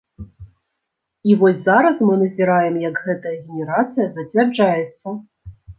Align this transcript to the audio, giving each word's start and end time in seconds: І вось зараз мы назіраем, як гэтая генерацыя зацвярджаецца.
І 1.31 1.35
вось 1.43 1.61
зараз 1.69 2.01
мы 2.07 2.13
назіраем, 2.23 2.75
як 2.89 2.95
гэтая 3.05 3.37
генерацыя 3.45 4.13
зацвярджаецца. 4.19 5.21